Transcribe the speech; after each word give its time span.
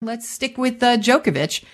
Let's 0.00 0.28
stick 0.28 0.56
with 0.56 0.80
uh, 0.80 0.96
Djokovic. 0.96 1.64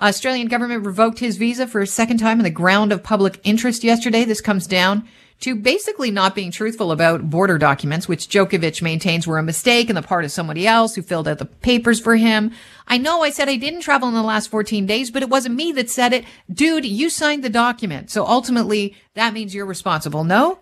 Australian 0.00 0.48
government 0.48 0.86
revoked 0.86 1.18
his 1.18 1.36
visa 1.36 1.66
for 1.66 1.82
a 1.82 1.86
second 1.86 2.16
time 2.16 2.38
on 2.38 2.44
the 2.44 2.48
ground 2.48 2.92
of 2.92 3.02
public 3.02 3.38
interest 3.44 3.84
yesterday. 3.84 4.24
This 4.24 4.40
comes 4.40 4.66
down 4.66 5.06
to 5.40 5.54
basically 5.54 6.10
not 6.10 6.34
being 6.34 6.50
truthful 6.50 6.90
about 6.92 7.28
border 7.28 7.58
documents, 7.58 8.08
which 8.08 8.26
Djokovic 8.26 8.80
maintains 8.80 9.26
were 9.26 9.36
a 9.36 9.42
mistake 9.42 9.90
on 9.90 9.96
the 9.96 10.00
part 10.00 10.24
of 10.24 10.32
somebody 10.32 10.66
else 10.66 10.94
who 10.94 11.02
filled 11.02 11.28
out 11.28 11.36
the 11.36 11.44
papers 11.44 12.00
for 12.00 12.16
him. 12.16 12.52
I 12.88 12.96
know 12.96 13.20
I 13.20 13.28
said 13.28 13.50
I 13.50 13.56
didn't 13.56 13.82
travel 13.82 14.08
in 14.08 14.14
the 14.14 14.22
last 14.22 14.50
14 14.50 14.86
days, 14.86 15.10
but 15.10 15.22
it 15.22 15.28
wasn't 15.28 15.56
me 15.56 15.70
that 15.72 15.90
said 15.90 16.14
it. 16.14 16.24
Dude, 16.50 16.86
you 16.86 17.10
signed 17.10 17.44
the 17.44 17.50
document. 17.50 18.10
So 18.10 18.26
ultimately, 18.26 18.96
that 19.12 19.34
means 19.34 19.54
you're 19.54 19.66
responsible. 19.66 20.24
No? 20.24 20.60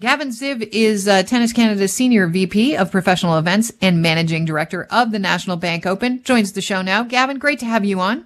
Gavin 0.00 0.28
Ziv 0.28 0.68
is 0.70 1.08
uh, 1.08 1.24
Tennis 1.24 1.52
Canada's 1.52 1.92
senior 1.92 2.28
VP 2.28 2.76
of 2.76 2.88
professional 2.88 3.36
events 3.36 3.72
and 3.82 4.00
managing 4.00 4.44
director 4.44 4.86
of 4.92 5.10
the 5.10 5.18
National 5.18 5.56
Bank 5.56 5.86
Open. 5.86 6.22
Joins 6.22 6.52
the 6.52 6.60
show 6.60 6.82
now. 6.82 7.02
Gavin, 7.02 7.40
great 7.40 7.58
to 7.58 7.66
have 7.66 7.84
you 7.84 7.98
on. 7.98 8.24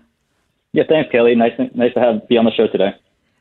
Yeah, 0.75 0.83
thanks, 0.87 1.11
Kelly. 1.11 1.35
Nice, 1.35 1.53
nice 1.75 1.95
to 1.95 2.01
have 2.01 2.29
be 2.29 2.37
on 2.37 2.45
the 2.45 2.51
show 2.51 2.67
today. 2.67 2.91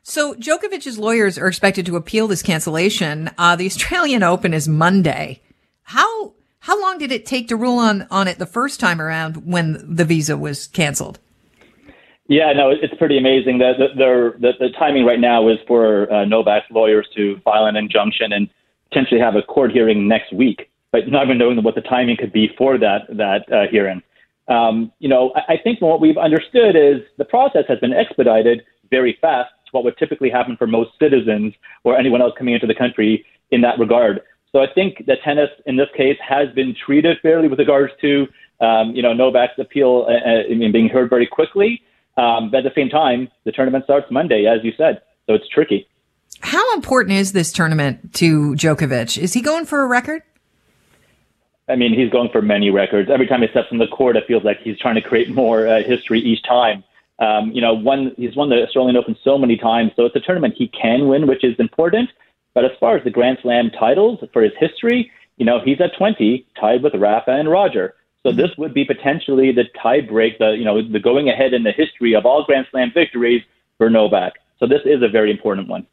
So 0.02 0.32
Djokovic's 0.32 0.96
lawyers 0.96 1.36
are 1.36 1.46
expected 1.46 1.84
to 1.84 1.96
appeal 1.96 2.26
this 2.26 2.42
cancellation. 2.42 3.30
Uh, 3.36 3.54
the 3.54 3.66
Australian 3.66 4.22
Open 4.22 4.54
is 4.54 4.66
Monday. 4.66 5.42
How 5.82 6.32
how 6.60 6.80
long 6.80 6.96
did 6.96 7.12
it 7.12 7.26
take 7.26 7.48
to 7.48 7.56
rule 7.56 7.78
on 7.78 8.06
on 8.10 8.28
it 8.28 8.38
the 8.38 8.46
first 8.46 8.80
time 8.80 8.98
around 8.98 9.46
when 9.46 9.94
the 9.94 10.06
visa 10.06 10.38
was 10.38 10.68
canceled? 10.68 11.18
Yeah, 12.32 12.50
no, 12.54 12.70
it's 12.70 12.94
pretty 12.94 13.18
amazing. 13.18 13.58
The 13.58 13.74
the, 13.76 14.32
the, 14.40 14.52
the 14.58 14.68
timing 14.78 15.04
right 15.04 15.20
now 15.20 15.50
is 15.50 15.58
for 15.68 16.10
uh, 16.10 16.24
Novak's 16.24 16.64
lawyers 16.70 17.06
to 17.14 17.38
file 17.44 17.66
an 17.66 17.76
injunction 17.76 18.32
and 18.32 18.48
potentially 18.88 19.20
have 19.20 19.36
a 19.36 19.42
court 19.42 19.70
hearing 19.70 20.08
next 20.08 20.32
week, 20.32 20.70
but 20.92 21.08
not 21.08 21.26
even 21.26 21.36
knowing 21.36 21.62
what 21.62 21.74
the 21.74 21.82
timing 21.82 22.16
could 22.16 22.32
be 22.32 22.48
for 22.56 22.78
that 22.78 23.02
that 23.10 23.42
uh, 23.52 23.70
hearing. 23.70 24.00
Um, 24.48 24.90
you 24.98 25.10
know, 25.10 25.34
I, 25.36 25.52
I 25.52 25.56
think 25.62 25.82
what 25.82 26.00
we've 26.00 26.16
understood 26.16 26.74
is 26.74 27.02
the 27.18 27.26
process 27.26 27.64
has 27.68 27.78
been 27.80 27.92
expedited 27.92 28.62
very 28.88 29.18
fast 29.20 29.50
to 29.66 29.70
what 29.72 29.84
would 29.84 29.98
typically 29.98 30.30
happen 30.30 30.56
for 30.56 30.66
most 30.66 30.92
citizens 30.98 31.52
or 31.84 31.98
anyone 31.98 32.22
else 32.22 32.32
coming 32.38 32.54
into 32.54 32.66
the 32.66 32.74
country 32.74 33.26
in 33.50 33.60
that 33.60 33.78
regard. 33.78 34.22
So 34.52 34.60
I 34.60 34.72
think 34.74 35.04
that 35.06 35.18
tennis 35.22 35.50
in 35.66 35.76
this 35.76 35.88
case 35.94 36.16
has 36.26 36.48
been 36.54 36.74
treated 36.86 37.18
fairly 37.20 37.48
with 37.48 37.58
regards 37.58 37.92
to 38.00 38.26
um, 38.62 38.96
you 38.96 39.02
know 39.02 39.12
Novak's 39.12 39.58
appeal 39.58 40.06
uh, 40.08 40.30
uh 40.30 40.72
being 40.72 40.88
heard 40.88 41.10
very 41.10 41.26
quickly. 41.26 41.82
Um, 42.16 42.50
but 42.50 42.58
at 42.58 42.64
the 42.64 42.80
same 42.80 42.88
time, 42.88 43.28
the 43.44 43.52
tournament 43.52 43.84
starts 43.84 44.10
Monday, 44.10 44.46
as 44.46 44.62
you 44.64 44.72
said, 44.76 45.00
so 45.26 45.34
it's 45.34 45.48
tricky. 45.48 45.88
How 46.40 46.74
important 46.74 47.16
is 47.16 47.32
this 47.32 47.52
tournament 47.52 48.14
to 48.14 48.54
Djokovic? 48.54 49.16
Is 49.16 49.32
he 49.32 49.40
going 49.40 49.64
for 49.64 49.82
a 49.82 49.86
record? 49.86 50.22
I 51.68 51.76
mean, 51.76 51.94
he's 51.94 52.10
going 52.10 52.30
for 52.30 52.42
many 52.42 52.70
records. 52.70 53.08
Every 53.10 53.26
time 53.26 53.40
he 53.42 53.48
steps 53.48 53.68
on 53.70 53.78
the 53.78 53.86
court, 53.86 54.16
it 54.16 54.24
feels 54.26 54.44
like 54.44 54.58
he's 54.62 54.78
trying 54.78 54.96
to 54.96 55.00
create 55.00 55.30
more 55.30 55.66
uh, 55.66 55.82
history 55.82 56.20
each 56.20 56.42
time. 56.42 56.84
Um, 57.18 57.52
you 57.52 57.60
know, 57.60 57.72
one 57.72 58.12
he's 58.16 58.34
won 58.34 58.48
the 58.48 58.62
Australian 58.62 58.96
Open 58.96 59.16
so 59.22 59.38
many 59.38 59.56
times, 59.56 59.92
so 59.94 60.04
it's 60.04 60.16
a 60.16 60.20
tournament 60.20 60.54
he 60.56 60.68
can 60.68 61.06
win, 61.06 61.26
which 61.26 61.44
is 61.44 61.54
important. 61.58 62.10
But 62.54 62.64
as 62.64 62.72
far 62.80 62.96
as 62.96 63.04
the 63.04 63.10
Grand 63.10 63.38
Slam 63.42 63.70
titles 63.70 64.18
for 64.32 64.42
his 64.42 64.52
history, 64.58 65.10
you 65.36 65.46
know, 65.46 65.60
he's 65.64 65.80
at 65.80 65.96
20, 65.96 66.46
tied 66.60 66.82
with 66.82 66.94
Rafa 66.94 67.30
and 67.30 67.48
Roger. 67.48 67.94
So 68.22 68.30
this 68.30 68.50
would 68.56 68.72
be 68.72 68.84
potentially 68.84 69.50
the 69.52 69.64
tiebreak, 69.82 70.38
the 70.38 70.50
you 70.56 70.64
know 70.64 70.80
the 70.80 71.00
going 71.00 71.28
ahead 71.28 71.52
in 71.52 71.64
the 71.64 71.72
history 71.72 72.14
of 72.14 72.24
all 72.24 72.44
Grand 72.44 72.66
Slam 72.70 72.92
victories 72.94 73.42
for 73.78 73.90
Novak. 73.90 74.34
So 74.58 74.66
this 74.66 74.82
is 74.84 75.02
a 75.02 75.08
very 75.08 75.30
important 75.30 75.68
one. 75.68 75.86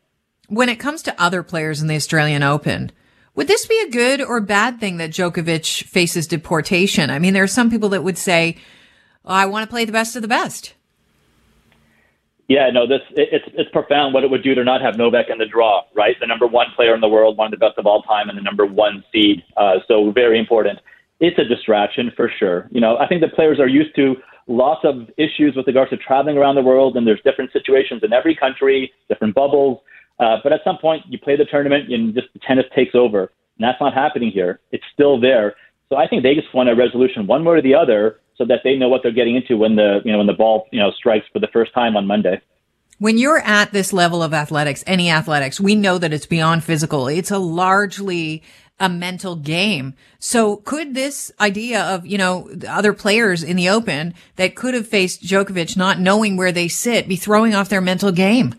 When 0.47 0.69
it 0.69 0.79
comes 0.79 1.01
to 1.03 1.21
other 1.21 1.41
players 1.41 1.81
in 1.81 1.87
the 1.87 1.95
Australian 1.95 2.43
Open, 2.43 2.91
would 3.33 3.47
this 3.47 3.65
be 3.65 3.79
a 3.79 3.89
good 3.89 4.21
or 4.21 4.41
bad 4.41 4.79
thing 4.79 4.97
that 4.97 5.09
Djokovic 5.09 5.83
faces 5.83 6.27
deportation? 6.27 7.09
I 7.09 7.17
mean, 7.17 7.33
there 7.33 7.43
are 7.43 7.47
some 7.47 7.71
people 7.71 7.89
that 7.89 8.03
would 8.03 8.17
say, 8.17 8.57
oh, 9.25 9.33
"I 9.33 9.47
want 9.47 9.67
to 9.67 9.69
play 9.69 9.85
the 9.85 9.91
best 9.91 10.15
of 10.15 10.21
the 10.21 10.27
best." 10.27 10.75
Yeah, 12.47 12.69
no, 12.71 12.85
this 12.85 13.01
it, 13.11 13.29
it's 13.31 13.45
it's 13.55 13.71
profound 13.71 14.13
what 14.13 14.23
it 14.23 14.29
would 14.29 14.43
do 14.43 14.53
to 14.53 14.63
not 14.63 14.81
have 14.81 14.97
Novak 14.97 15.31
in 15.31 15.39
the 15.39 15.47
draw, 15.47 15.81
right? 15.95 16.15
The 16.19 16.27
number 16.27 16.45
one 16.45 16.67
player 16.75 16.93
in 16.93 17.01
the 17.01 17.09
world, 17.09 17.37
one 17.37 17.51
of 17.51 17.59
the 17.59 17.65
best 17.65 17.79
of 17.79 17.87
all 17.87 18.03
time, 18.03 18.29
and 18.29 18.37
the 18.37 18.43
number 18.43 18.67
one 18.67 19.03
seed. 19.11 19.43
Uh, 19.57 19.79
so 19.87 20.11
very 20.11 20.37
important 20.37 20.77
it's 21.19 21.37
a 21.37 21.43
distraction 21.43 22.11
for 22.15 22.31
sure. 22.39 22.67
You 22.71 22.81
know, 22.81 22.97
I 22.97 23.07
think 23.07 23.21
the 23.21 23.27
players 23.27 23.59
are 23.59 23.67
used 23.67 23.95
to 23.95 24.15
lots 24.47 24.81
of 24.83 25.09
issues 25.17 25.55
with 25.55 25.67
regards 25.67 25.91
to 25.91 25.97
traveling 25.97 26.37
around 26.37 26.55
the 26.55 26.61
world, 26.61 26.97
and 26.97 27.05
there's 27.05 27.21
different 27.23 27.51
situations 27.53 28.01
in 28.03 28.13
every 28.13 28.35
country, 28.35 28.91
different 29.07 29.35
bubbles. 29.35 29.79
Uh, 30.19 30.37
but 30.43 30.51
at 30.51 30.61
some 30.63 30.77
point, 30.77 31.03
you 31.07 31.17
play 31.17 31.37
the 31.37 31.45
tournament, 31.45 31.91
and 31.91 32.13
just 32.13 32.27
tennis 32.45 32.65
takes 32.75 32.95
over, 32.95 33.31
and 33.57 33.61
that's 33.61 33.79
not 33.79 33.93
happening 33.93 34.31
here. 34.31 34.59
It's 34.71 34.83
still 34.93 35.19
there. 35.19 35.55
So 35.87 35.95
I 35.95 36.07
think 36.07 36.23
they 36.23 36.35
just 36.35 36.53
want 36.53 36.69
a 36.69 36.75
resolution, 36.75 37.25
one 37.27 37.43
way 37.45 37.55
or 37.55 37.61
the 37.61 37.75
other, 37.75 38.19
so 38.37 38.45
that 38.45 38.59
they 38.63 38.75
know 38.75 38.89
what 38.89 39.01
they're 39.03 39.11
getting 39.11 39.35
into 39.35 39.57
when 39.57 39.75
the 39.75 39.99
you 40.03 40.11
know 40.11 40.17
when 40.17 40.27
the 40.27 40.33
ball 40.33 40.67
you 40.71 40.79
know 40.79 40.91
strikes 40.91 41.25
for 41.31 41.39
the 41.39 41.47
first 41.51 41.73
time 41.73 41.95
on 41.95 42.07
Monday. 42.07 42.41
When 42.97 43.17
you're 43.17 43.39
at 43.39 43.71
this 43.71 43.93
level 43.93 44.21
of 44.21 44.33
athletics, 44.33 44.83
any 44.85 45.09
athletics, 45.09 45.59
we 45.59 45.73
know 45.73 45.97
that 45.99 46.11
it's 46.11 46.25
beyond 46.25 46.65
physical. 46.65 47.07
It's 47.07 47.31
a 47.31 47.37
largely 47.37 48.43
a 48.79 48.89
mental 48.89 49.35
game. 49.35 49.93
So 50.19 50.57
could 50.57 50.93
this 50.93 51.31
idea 51.39 51.81
of, 51.81 52.05
you 52.05 52.17
know, 52.17 52.49
other 52.67 52.93
players 52.93 53.43
in 53.43 53.55
the 53.55 53.69
open 53.69 54.13
that 54.37 54.55
could 54.55 54.73
have 54.73 54.87
faced 54.87 55.23
Djokovic 55.23 55.75
not 55.75 55.99
knowing 55.99 56.37
where 56.37 56.51
they 56.51 56.67
sit 56.67 57.07
be 57.07 57.15
throwing 57.15 57.53
off 57.53 57.69
their 57.69 57.81
mental 57.81 58.11
game? 58.11 58.55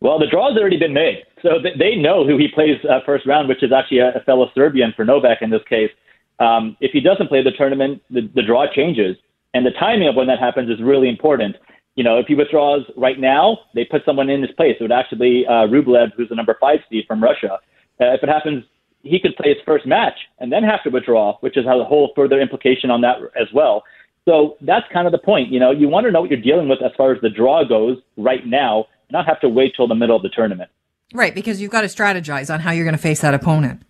Well, 0.00 0.18
the 0.18 0.26
draw's 0.26 0.58
already 0.58 0.78
been 0.78 0.94
made. 0.94 1.24
So 1.42 1.58
they 1.62 1.96
know 1.96 2.26
who 2.26 2.36
he 2.38 2.48
plays 2.48 2.78
uh, 2.88 3.00
first 3.06 3.26
round, 3.26 3.48
which 3.48 3.62
is 3.62 3.72
actually 3.72 3.98
a, 3.98 4.20
fellow 4.26 4.50
Serbian 4.54 4.92
for 4.94 5.04
Novak 5.04 5.38
in 5.42 5.50
this 5.50 5.62
case. 5.68 5.90
Um, 6.38 6.76
if 6.80 6.92
he 6.92 7.00
doesn't 7.00 7.28
play 7.28 7.42
the 7.42 7.52
tournament, 7.52 8.02
the, 8.10 8.28
the 8.34 8.42
draw 8.42 8.66
changes. 8.72 9.16
And 9.54 9.66
the 9.66 9.70
timing 9.72 10.08
of 10.08 10.14
when 10.14 10.28
that 10.28 10.38
happens 10.38 10.70
is 10.70 10.82
really 10.82 11.08
important. 11.08 11.56
You 11.94 12.04
know, 12.04 12.18
if 12.18 12.26
he 12.26 12.34
withdraws 12.34 12.82
right 12.96 13.18
now, 13.18 13.58
they 13.74 13.84
put 13.84 14.04
someone 14.04 14.30
in 14.30 14.42
his 14.42 14.50
place. 14.52 14.76
It 14.80 14.82
would 14.82 14.92
actually 14.92 15.18
be 15.18 15.46
uh, 15.46 15.66
Rublev, 15.68 16.12
who's 16.16 16.28
the 16.28 16.34
number 16.34 16.56
five 16.60 16.78
seed 16.88 17.04
from 17.06 17.22
Russia. 17.22 17.58
Uh, 18.00 18.14
if 18.14 18.22
it 18.22 18.28
happens 18.28 18.64
he 19.02 19.20
could 19.20 19.36
play 19.36 19.50
his 19.50 19.58
first 19.64 19.86
match 19.86 20.14
and 20.38 20.52
then 20.52 20.62
have 20.62 20.82
to 20.84 20.90
withdraw, 20.90 21.36
which 21.40 21.56
is 21.56 21.66
a 21.66 21.84
whole 21.84 22.12
further 22.14 22.40
implication 22.40 22.90
on 22.90 23.00
that 23.02 23.16
as 23.40 23.48
well. 23.52 23.84
So 24.24 24.56
that's 24.60 24.86
kind 24.92 25.06
of 25.06 25.12
the 25.12 25.18
point. 25.18 25.50
You 25.50 25.58
know, 25.58 25.70
you 25.70 25.88
want 25.88 26.06
to 26.06 26.12
know 26.12 26.20
what 26.20 26.30
you're 26.30 26.40
dealing 26.40 26.68
with 26.68 26.80
as 26.82 26.92
far 26.96 27.12
as 27.12 27.20
the 27.20 27.30
draw 27.30 27.64
goes 27.64 27.98
right 28.16 28.46
now, 28.46 28.86
not 29.10 29.26
have 29.26 29.40
to 29.40 29.48
wait 29.48 29.74
till 29.76 29.88
the 29.88 29.94
middle 29.94 30.16
of 30.16 30.22
the 30.22 30.28
tournament. 30.28 30.70
Right, 31.12 31.34
because 31.34 31.60
you've 31.60 31.70
got 31.70 31.82
to 31.82 31.88
strategize 31.88 32.52
on 32.52 32.60
how 32.60 32.70
you're 32.70 32.84
going 32.84 32.96
to 32.96 33.02
face 33.02 33.20
that 33.20 33.34
opponent. 33.34 33.82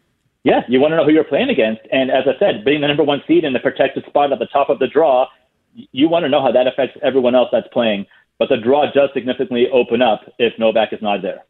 Yeah, 0.44 0.62
you 0.68 0.80
want 0.80 0.92
to 0.92 0.96
know 0.96 1.04
who 1.04 1.12
you're 1.12 1.22
playing 1.22 1.50
against. 1.50 1.82
And 1.92 2.10
as 2.10 2.24
I 2.26 2.36
said, 2.38 2.64
being 2.64 2.80
the 2.80 2.88
number 2.88 3.04
one 3.04 3.22
seed 3.28 3.44
in 3.44 3.52
the 3.52 3.60
protected 3.60 4.04
spot 4.06 4.32
at 4.32 4.40
the 4.40 4.46
top 4.46 4.70
of 4.70 4.80
the 4.80 4.88
draw, 4.88 5.26
you 5.74 6.08
want 6.08 6.24
to 6.24 6.28
know 6.28 6.42
how 6.42 6.50
that 6.50 6.66
affects 6.66 6.98
everyone 7.02 7.36
else 7.36 7.48
that's 7.52 7.68
playing. 7.72 8.06
But 8.38 8.48
the 8.48 8.56
draw 8.56 8.90
does 8.90 9.10
significantly 9.14 9.68
open 9.72 10.02
up 10.02 10.22
if 10.38 10.58
Novak 10.58 10.92
is 10.92 11.00
not 11.00 11.22
there. 11.22 11.44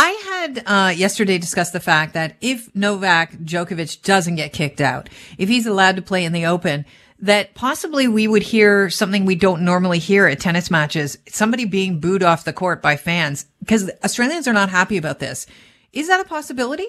I 0.00 0.10
had 0.10 0.62
uh, 0.64 0.90
yesterday 0.90 1.38
discussed 1.38 1.72
the 1.72 1.80
fact 1.80 2.14
that 2.14 2.36
if 2.40 2.72
Novak 2.72 3.32
Djokovic 3.32 4.00
doesn't 4.04 4.36
get 4.36 4.52
kicked 4.52 4.80
out, 4.80 5.08
if 5.38 5.48
he's 5.48 5.66
allowed 5.66 5.96
to 5.96 6.02
play 6.02 6.24
in 6.24 6.32
the 6.32 6.46
Open, 6.46 6.84
that 7.18 7.54
possibly 7.54 8.06
we 8.06 8.28
would 8.28 8.44
hear 8.44 8.90
something 8.90 9.24
we 9.24 9.34
don't 9.34 9.62
normally 9.62 9.98
hear 9.98 10.28
at 10.28 10.38
tennis 10.38 10.70
matches: 10.70 11.18
somebody 11.26 11.64
being 11.64 11.98
booed 11.98 12.22
off 12.22 12.44
the 12.44 12.52
court 12.52 12.80
by 12.80 12.96
fans 12.96 13.46
because 13.58 13.90
Australians 14.04 14.46
are 14.46 14.52
not 14.52 14.68
happy 14.68 14.98
about 14.98 15.18
this. 15.18 15.48
Is 15.92 16.06
that 16.06 16.20
a 16.20 16.28
possibility? 16.28 16.86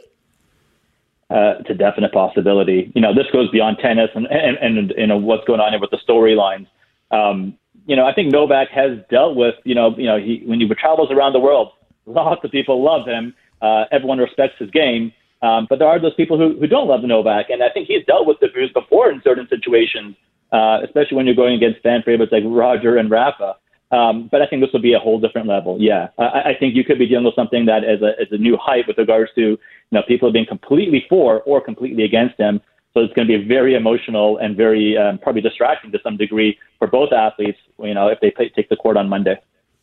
Uh, 1.31 1.57
it's 1.61 1.69
a 1.71 1.73
definite 1.73 2.13
possibility. 2.13 2.91
You 2.93 3.01
know, 3.01 3.15
this 3.15 3.25
goes 3.33 3.49
beyond 3.49 3.79
tennis 3.81 4.11
and 4.13 4.27
and, 4.27 4.57
and 4.59 4.93
you 4.95 5.07
know 5.07 5.17
what's 5.17 5.45
going 5.45 5.61
on 5.61 5.71
here 5.71 5.81
with 5.81 5.89
the 5.89 5.99
storylines. 6.07 6.67
Um, 7.09 7.57
you 7.87 7.95
know, 7.95 8.05
I 8.05 8.13
think 8.13 8.31
Novak 8.31 8.69
has 8.69 8.99
dealt 9.09 9.35
with 9.35 9.55
you 9.63 9.73
know 9.73 9.97
you 9.97 10.05
know 10.05 10.19
he 10.19 10.43
when 10.45 10.59
he 10.59 10.67
travels 10.75 11.09
around 11.09 11.33
the 11.33 11.39
world 11.39 11.71
Lots 12.09 12.43
of 12.43 12.51
people 12.51 12.83
love 12.83 13.07
him. 13.07 13.33
Uh, 13.61 13.85
everyone 13.91 14.17
respects 14.17 14.55
his 14.57 14.69
game. 14.71 15.13
Um, 15.41 15.67
but 15.69 15.79
there 15.79 15.87
are 15.87 15.99
those 16.01 16.15
people 16.15 16.37
who, 16.37 16.59
who 16.59 16.67
don't 16.67 16.87
love 16.87 17.01
Novak. 17.03 17.49
And 17.49 17.63
I 17.63 17.69
think 17.69 17.87
he's 17.87 18.05
dealt 18.05 18.27
with 18.27 18.37
the 18.41 18.47
abuse 18.47 18.71
before 18.73 19.09
in 19.09 19.21
certain 19.23 19.47
situations, 19.47 20.15
uh, 20.51 20.79
especially 20.83 21.15
when 21.15 21.25
you're 21.25 21.35
going 21.35 21.55
against 21.55 21.81
fan 21.81 22.01
favorites 22.03 22.31
like 22.31 22.43
Roger 22.45 22.97
and 22.97 23.09
Rafa. 23.09 23.55
Um, 23.91 24.29
but 24.31 24.41
I 24.41 24.47
think 24.47 24.61
this 24.61 24.71
will 24.71 24.81
be 24.81 24.93
a 24.93 24.99
whole 24.99 25.19
different 25.19 25.47
level. 25.47 25.77
Yeah, 25.79 26.09
I, 26.19 26.51
I 26.51 26.55
think 26.59 26.75
you 26.75 26.83
could 26.83 26.99
be 26.99 27.07
dealing 27.07 27.25
with 27.25 27.33
something 27.33 27.65
that 27.65 27.83
is 27.83 28.01
a, 28.03 28.21
is 28.21 28.27
a 28.31 28.37
new 28.37 28.55
hype 28.61 28.87
with 28.87 28.99
regards 28.99 29.31
to 29.33 29.41
you 29.41 29.57
know 29.91 30.03
people 30.07 30.31
being 30.31 30.45
completely 30.45 31.05
for 31.09 31.41
or 31.41 31.59
completely 31.59 32.03
against 32.03 32.39
him. 32.39 32.61
So 32.93 33.01
it's 33.01 33.13
going 33.13 33.27
to 33.27 33.39
be 33.39 33.47
very 33.47 33.75
emotional 33.75 34.37
and 34.37 34.55
very 34.55 34.95
um, 34.97 35.17
probably 35.17 35.41
distracting 35.41 35.91
to 35.91 35.99
some 36.03 36.17
degree 36.17 36.57
for 36.77 36.87
both 36.87 37.11
athletes. 37.11 37.57
You 37.81 37.95
know, 37.95 38.09
if 38.09 38.19
they 38.19 38.29
play, 38.29 38.49
take 38.55 38.69
the 38.69 38.75
court 38.75 38.97
on 38.97 39.09
Monday. 39.09 39.39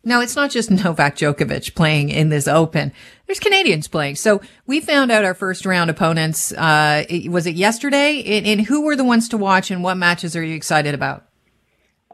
Now, 0.06 0.20
it's 0.20 0.36
not 0.36 0.52
just 0.52 0.70
Novak 0.84 1.16
Djokovic 1.16 1.74
playing 1.74 2.10
in 2.10 2.28
this 2.28 2.46
Open. 2.46 2.92
There's 3.26 3.40
Canadians 3.40 3.88
playing. 3.88 4.14
So 4.14 4.40
we 4.64 4.80
found 4.80 5.10
out 5.10 5.24
our 5.24 5.34
first 5.34 5.66
round 5.66 5.90
opponents. 5.90 6.52
Uh, 6.52 7.04
was 7.28 7.46
it 7.46 7.56
yesterday? 7.56 8.22
And, 8.22 8.60
who 8.60 8.82
were 8.82 8.94
the 8.94 9.04
ones 9.04 9.28
to 9.30 9.36
watch 9.36 9.70
and 9.70 9.82
what 9.82 9.96
matches 9.96 10.36
are 10.36 10.42
you 10.42 10.54
excited 10.54 10.94
about? 10.94 11.24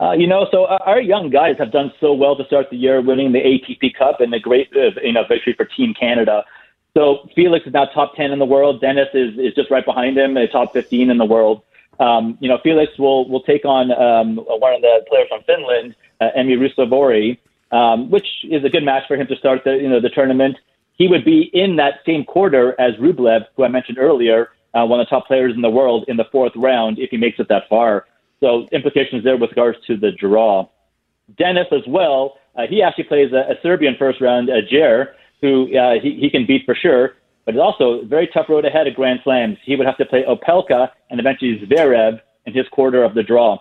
Uh, 0.00 0.12
you 0.12 0.26
know, 0.26 0.46
so 0.50 0.64
our 0.66 1.00
young 1.00 1.28
guys 1.28 1.56
have 1.58 1.70
done 1.70 1.92
so 2.00 2.14
well 2.14 2.34
to 2.34 2.44
start 2.46 2.70
the 2.70 2.76
year, 2.76 3.00
winning 3.02 3.32
the 3.32 3.38
ATP 3.38 3.94
Cup 3.94 4.20
and 4.20 4.32
the 4.32 4.40
great, 4.40 4.68
uh, 4.74 4.98
you 5.02 5.12
know, 5.12 5.22
victory 5.28 5.52
for 5.52 5.66
Team 5.66 5.94
Canada. 5.94 6.44
So 6.96 7.28
Felix 7.34 7.66
is 7.66 7.74
now 7.74 7.84
top 7.84 8.16
10 8.16 8.32
in 8.32 8.38
the 8.38 8.46
world. 8.46 8.80
Denis 8.80 9.08
is, 9.12 9.38
is 9.38 9.54
just 9.54 9.70
right 9.70 9.84
behind 9.84 10.16
him, 10.16 10.36
top 10.50 10.72
15 10.72 11.10
in 11.10 11.18
the 11.18 11.24
world. 11.26 11.62
Um, 12.00 12.38
you 12.40 12.48
know, 12.48 12.58
Felix 12.62 12.98
will 12.98 13.28
will 13.28 13.42
take 13.42 13.66
on 13.66 13.92
um, 13.92 14.36
one 14.36 14.74
of 14.74 14.80
the 14.80 15.04
players 15.08 15.28
from 15.28 15.42
Finland, 15.42 15.94
uh, 16.20 16.30
Emil 16.34 16.58
Ruusuvuori, 16.58 17.38
um, 17.72 18.10
which 18.10 18.26
is 18.44 18.64
a 18.64 18.68
good 18.68 18.84
match 18.84 19.04
for 19.08 19.16
him 19.16 19.26
to 19.26 19.36
start 19.36 19.62
the 19.64 19.76
you 19.76 19.88
know 19.88 20.00
the 20.00 20.10
tournament. 20.10 20.56
He 20.94 21.08
would 21.08 21.24
be 21.24 21.50
in 21.52 21.76
that 21.76 22.00
same 22.06 22.24
quarter 22.24 22.78
as 22.80 22.94
Rublev, 22.96 23.46
who 23.56 23.64
I 23.64 23.68
mentioned 23.68 23.98
earlier, 23.98 24.50
uh, 24.74 24.84
one 24.84 25.00
of 25.00 25.06
the 25.06 25.10
top 25.10 25.26
players 25.26 25.54
in 25.54 25.62
the 25.62 25.70
world 25.70 26.04
in 26.08 26.16
the 26.16 26.26
fourth 26.30 26.52
round 26.54 26.98
if 26.98 27.10
he 27.10 27.16
makes 27.16 27.38
it 27.40 27.48
that 27.48 27.64
far. 27.68 28.06
So 28.40 28.68
implications 28.72 29.24
there 29.24 29.36
with 29.36 29.50
regards 29.50 29.78
to 29.86 29.96
the 29.96 30.12
draw. 30.12 30.68
Denis 31.38 31.66
as 31.72 31.82
well. 31.86 32.36
Uh, 32.56 32.66
he 32.68 32.82
actually 32.82 33.04
plays 33.04 33.32
a, 33.32 33.52
a 33.52 33.54
Serbian 33.62 33.94
first 33.98 34.20
round, 34.20 34.50
uh, 34.50 34.54
Djere, 34.70 35.14
who 35.40 35.76
uh, 35.76 35.94
he, 36.02 36.18
he 36.20 36.28
can 36.28 36.46
beat 36.46 36.64
for 36.66 36.74
sure. 36.74 37.14
But 37.44 37.54
it's 37.54 37.62
also 37.62 38.02
a 38.02 38.04
very 38.04 38.28
tough 38.28 38.48
road 38.48 38.64
ahead 38.64 38.86
of 38.86 38.94
Grand 38.94 39.20
Slams. 39.24 39.58
He 39.64 39.74
would 39.76 39.86
have 39.86 39.96
to 39.98 40.04
play 40.04 40.24
Opelka 40.24 40.90
and 41.10 41.18
eventually 41.18 41.58
Zverev 41.58 42.20
in 42.46 42.52
his 42.52 42.68
quarter 42.68 43.02
of 43.02 43.14
the 43.14 43.22
draw. 43.22 43.58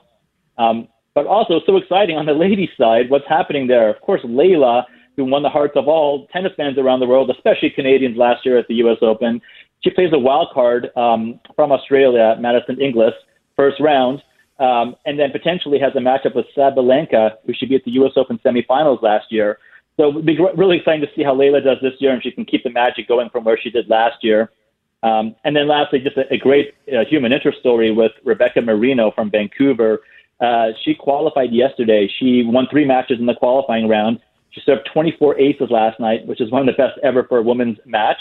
Um, 0.57 0.87
but 1.13 1.25
also 1.25 1.59
so 1.65 1.77
exciting 1.77 2.17
on 2.17 2.25
the 2.25 2.33
ladies' 2.33 2.69
side, 2.77 3.09
what's 3.09 3.27
happening 3.27 3.67
there? 3.67 3.89
Of 3.89 4.01
course, 4.01 4.21
Leylah, 4.23 4.83
who 5.17 5.25
won 5.25 5.43
the 5.43 5.49
hearts 5.49 5.73
of 5.75 5.87
all 5.87 6.27
tennis 6.27 6.53
fans 6.55 6.77
around 6.77 6.99
the 6.99 7.07
world, 7.07 7.29
especially 7.29 7.69
Canadians 7.69 8.17
last 8.17 8.45
year 8.45 8.57
at 8.57 8.67
the 8.67 8.75
U.S. 8.75 8.97
Open. 9.01 9.41
She 9.83 9.89
plays 9.89 10.13
a 10.13 10.19
wild 10.19 10.49
card 10.53 10.89
um, 10.95 11.39
from 11.55 11.71
Australia, 11.71 12.35
Madison 12.39 12.79
Inglis, 12.79 13.13
first 13.55 13.79
round, 13.81 14.21
um, 14.59 14.95
and 15.05 15.19
then 15.19 15.31
potentially 15.31 15.79
has 15.79 15.91
a 15.95 15.99
matchup 15.99 16.35
with 16.35 16.45
Sabalenka, 16.55 17.31
who 17.45 17.53
should 17.53 17.69
be 17.69 17.75
at 17.75 17.83
the 17.83 17.91
U.S. 17.91 18.13
Open 18.15 18.39
semifinals 18.45 19.01
last 19.01 19.31
year. 19.31 19.57
So 19.97 20.07
it 20.07 20.15
would 20.15 20.25
be 20.25 20.37
really 20.55 20.77
exciting 20.77 21.01
to 21.01 21.07
see 21.15 21.23
how 21.23 21.35
Leylah 21.35 21.63
does 21.63 21.77
this 21.81 21.93
year 21.99 22.13
and 22.13 22.23
she 22.23 22.31
can 22.31 22.45
keep 22.45 22.63
the 22.63 22.69
magic 22.69 23.07
going 23.07 23.29
from 23.29 23.43
where 23.43 23.59
she 23.61 23.69
did 23.69 23.89
last 23.89 24.23
year. 24.23 24.51
Um, 25.03 25.35
and 25.43 25.55
then 25.55 25.67
lastly, 25.67 25.99
just 25.99 26.17
a, 26.17 26.31
a 26.31 26.37
great 26.37 26.75
uh, 26.87 27.03
human 27.09 27.33
interest 27.33 27.59
story 27.59 27.91
with 27.91 28.11
Rebecca 28.23 28.61
Marino 28.61 29.11
from 29.11 29.31
Vancouver. 29.31 29.99
Uh, 30.41 30.69
she 30.83 30.95
qualified 30.95 31.51
yesterday. 31.51 32.09
She 32.19 32.43
won 32.43 32.67
three 32.69 32.85
matches 32.85 33.19
in 33.19 33.27
the 33.27 33.35
qualifying 33.35 33.87
round. 33.87 34.19
She 34.49 34.61
served 34.65 34.89
24 34.91 35.39
aces 35.39 35.69
last 35.69 35.99
night, 35.99 36.25
which 36.25 36.41
is 36.41 36.51
one 36.51 36.67
of 36.67 36.75
the 36.75 36.81
best 36.81 36.99
ever 37.03 37.23
for 37.23 37.37
a 37.37 37.43
women's 37.43 37.77
match. 37.85 38.17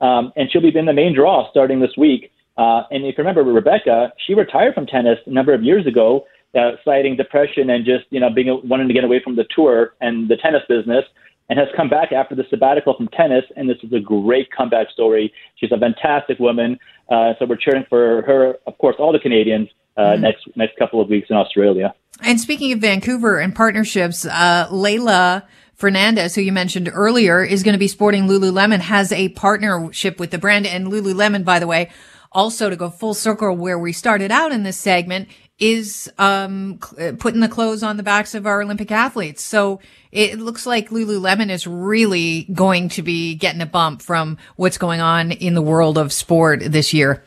Um, 0.00 0.32
and 0.36 0.50
she'll 0.50 0.62
be 0.62 0.76
in 0.76 0.86
the 0.86 0.92
main 0.92 1.14
draw 1.14 1.50
starting 1.50 1.80
this 1.80 1.96
week. 1.96 2.32
Uh, 2.56 2.82
and 2.90 3.04
if 3.04 3.18
you 3.18 3.24
remember 3.24 3.42
Rebecca, 3.42 4.12
she 4.26 4.34
retired 4.34 4.74
from 4.74 4.86
tennis 4.86 5.18
a 5.26 5.30
number 5.30 5.52
of 5.52 5.62
years 5.62 5.86
ago 5.86 6.24
uh, 6.54 6.72
citing 6.84 7.16
depression 7.16 7.70
and 7.70 7.84
just 7.84 8.04
you 8.10 8.20
know 8.20 8.30
being 8.30 8.60
wanting 8.64 8.88
to 8.88 8.94
get 8.94 9.04
away 9.04 9.20
from 9.22 9.36
the 9.36 9.44
tour 9.54 9.94
and 10.00 10.28
the 10.28 10.36
tennis 10.36 10.62
business, 10.68 11.04
and 11.48 11.58
has 11.58 11.68
come 11.76 11.88
back 11.88 12.12
after 12.12 12.34
the 12.34 12.44
sabbatical 12.48 12.96
from 12.96 13.08
tennis. 13.08 13.44
And 13.56 13.68
this 13.68 13.78
is 13.82 13.92
a 13.92 14.00
great 14.00 14.50
comeback 14.52 14.90
story. 14.90 15.32
She's 15.56 15.72
a 15.72 15.78
fantastic 15.78 16.38
woman. 16.38 16.78
Uh, 17.10 17.32
so 17.38 17.46
we're 17.46 17.56
cheering 17.56 17.84
for 17.88 18.22
her, 18.22 18.54
of 18.66 18.78
course, 18.78 18.96
all 18.98 19.12
the 19.12 19.18
Canadians 19.18 19.68
mm-hmm. 20.02 20.22
next 20.22 20.44
next 20.56 20.76
couple 20.76 21.00
of 21.00 21.08
weeks 21.08 21.28
in 21.30 21.36
Australia. 21.36 21.94
And 22.20 22.40
speaking 22.40 22.72
of 22.72 22.80
Vancouver 22.80 23.38
and 23.38 23.54
partnerships, 23.54 24.24
uh, 24.24 24.68
Leylah. 24.70 25.44
Fernandez, 25.74 26.36
who 26.36 26.40
you 26.40 26.52
mentioned 26.52 26.88
earlier, 26.92 27.42
is 27.42 27.64
going 27.64 27.72
to 27.72 27.80
be 27.80 27.88
sporting 27.88 28.28
Lululemon, 28.28 28.78
has 28.78 29.10
a 29.10 29.30
partnership 29.30 30.20
with 30.20 30.30
the 30.30 30.38
brand. 30.38 30.68
And 30.68 30.86
Lululemon, 30.86 31.44
by 31.44 31.58
the 31.58 31.66
way, 31.66 31.90
also 32.30 32.70
to 32.70 32.76
go 32.76 32.90
full 32.90 33.12
circle 33.12 33.56
where 33.56 33.78
we 33.78 33.92
started 33.92 34.30
out 34.30 34.52
in 34.52 34.62
this 34.62 34.78
segment, 34.78 35.28
is 35.58 36.10
um, 36.18 36.78
uh, 36.98 37.12
putting 37.18 37.40
the 37.40 37.48
clothes 37.48 37.82
on 37.82 37.96
the 37.96 38.02
backs 38.02 38.34
of 38.34 38.46
our 38.46 38.62
Olympic 38.62 38.90
athletes. 38.90 39.42
So 39.42 39.80
it 40.10 40.38
looks 40.38 40.66
like 40.66 40.90
Lululemon 40.90 41.50
is 41.50 41.66
really 41.66 42.44
going 42.52 42.88
to 42.90 43.02
be 43.02 43.34
getting 43.34 43.60
a 43.60 43.66
bump 43.66 44.02
from 44.02 44.38
what's 44.56 44.78
going 44.78 45.00
on 45.00 45.32
in 45.32 45.54
the 45.54 45.62
world 45.62 45.98
of 45.98 46.12
sport 46.12 46.60
this 46.60 46.94
year. 46.94 47.24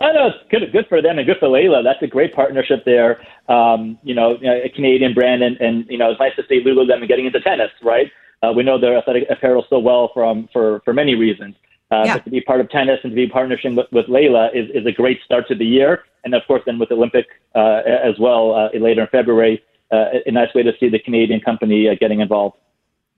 I 0.00 0.12
know 0.12 0.28
it's 0.28 0.50
good, 0.50 0.62
good 0.72 0.86
for 0.88 1.02
them 1.02 1.18
and 1.18 1.26
good 1.26 1.36
for 1.38 1.48
Leylah. 1.48 1.84
That's 1.84 2.02
a 2.02 2.06
great 2.06 2.34
partnership 2.34 2.84
there. 2.86 3.20
Um, 3.48 3.98
you 4.02 4.14
know, 4.14 4.38
a 4.42 4.70
Canadian 4.74 5.12
brand, 5.12 5.42
and, 5.42 5.56
and 5.60 5.84
you 5.90 5.98
know, 5.98 6.10
it's 6.10 6.20
nice 6.20 6.34
to 6.36 6.42
see 6.48 6.64
Lululemon 6.64 7.06
getting 7.06 7.26
into 7.26 7.40
tennis, 7.40 7.70
right? 7.82 8.10
Uh, 8.42 8.52
we 8.56 8.62
know 8.62 8.80
their 8.80 8.96
athletic 8.96 9.24
apparel 9.28 9.66
so 9.68 9.78
well 9.78 10.10
from 10.14 10.48
for 10.52 10.80
for 10.84 10.94
many 10.94 11.14
reasons. 11.14 11.54
Uh, 11.90 12.04
yeah. 12.04 12.14
But 12.14 12.24
to 12.24 12.30
be 12.30 12.40
part 12.40 12.60
of 12.60 12.70
tennis 12.70 13.00
and 13.02 13.10
to 13.10 13.16
be 13.16 13.28
partnering 13.28 13.76
with, 13.76 13.86
with 13.90 14.06
Leylah 14.06 14.54
is, 14.54 14.70
is 14.72 14.86
a 14.86 14.92
great 14.92 15.18
start 15.24 15.48
to 15.48 15.56
the 15.56 15.64
year. 15.64 16.04
And 16.24 16.34
of 16.34 16.42
course, 16.46 16.62
then 16.64 16.78
with 16.78 16.90
Olympic 16.92 17.26
uh, 17.54 17.80
as 17.84 18.18
well 18.18 18.54
uh, 18.54 18.78
later 18.78 19.02
in 19.02 19.08
February, 19.08 19.62
uh, 19.90 20.04
a 20.24 20.30
nice 20.30 20.54
way 20.54 20.62
to 20.62 20.72
see 20.78 20.88
the 20.88 21.00
Canadian 21.00 21.40
company 21.40 21.88
uh, 21.88 21.94
getting 21.98 22.20
involved. 22.20 22.56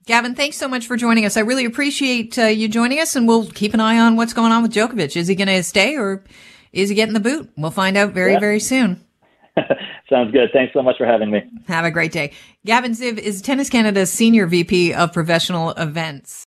Gavin, 0.05 0.35
thanks 0.35 0.57
so 0.57 0.67
much 0.67 0.87
for 0.87 0.97
joining 0.97 1.23
us. 1.23 1.37
I 1.37 1.41
really 1.41 1.65
appreciate 1.65 2.37
uh, 2.37 2.45
you 2.45 2.67
joining 2.67 2.99
us, 2.99 3.15
and 3.15 3.27
we'll 3.27 3.45
keep 3.51 3.73
an 3.73 3.79
eye 3.79 3.99
on 3.99 4.17
what's 4.17 4.33
going 4.33 4.51
on 4.51 4.63
with 4.63 4.73
Djokovic. 4.73 5.15
Is 5.15 5.27
he 5.27 5.35
going 5.35 5.47
to 5.47 5.63
stay 5.63 5.95
or 5.95 6.23
is 6.73 6.89
he 6.89 6.95
getting 6.95 7.13
the 7.13 7.19
boot? 7.19 7.49
We'll 7.55 7.71
find 7.71 7.95
out 7.95 8.13
very, 8.13 8.33
yeah. 8.33 8.39
very 8.39 8.59
soon. 8.59 8.99
Sounds 10.09 10.31
good. 10.31 10.49
Thanks 10.51 10.73
so 10.73 10.81
much 10.81 10.97
for 10.97 11.05
having 11.05 11.31
me. 11.31 11.43
Have 11.67 11.85
a 11.85 11.91
great 11.91 12.11
day. 12.11 12.33
Gavin 12.65 12.91
Ziv 12.91 13.17
is 13.17 13.41
Tennis 13.41 13.69
Canada's 13.69 14.11
Senior 14.11 14.47
VP 14.47 14.93
of 14.93 15.13
Professional 15.13 15.71
Events. 15.71 16.41